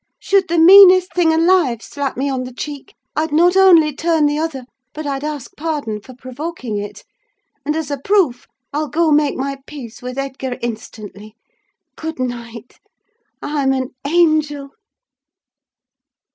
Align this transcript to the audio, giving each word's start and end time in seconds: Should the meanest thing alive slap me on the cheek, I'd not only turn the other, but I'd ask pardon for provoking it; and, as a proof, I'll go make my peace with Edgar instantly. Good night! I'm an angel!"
Should 0.17 0.47
the 0.47 0.57
meanest 0.57 1.13
thing 1.13 1.31
alive 1.31 1.83
slap 1.83 2.17
me 2.17 2.27
on 2.27 2.43
the 2.43 2.51
cheek, 2.51 2.95
I'd 3.15 3.31
not 3.31 3.55
only 3.55 3.93
turn 3.95 4.25
the 4.25 4.39
other, 4.39 4.65
but 4.95 5.05
I'd 5.05 5.23
ask 5.23 5.55
pardon 5.55 6.01
for 6.01 6.15
provoking 6.15 6.79
it; 6.79 7.03
and, 7.67 7.75
as 7.75 7.91
a 7.91 7.99
proof, 7.99 8.47
I'll 8.73 8.87
go 8.87 9.11
make 9.11 9.35
my 9.35 9.59
peace 9.67 10.01
with 10.01 10.17
Edgar 10.17 10.57
instantly. 10.63 11.35
Good 11.97 12.17
night! 12.17 12.79
I'm 13.43 13.73
an 13.73 13.91
angel!" 14.03 14.71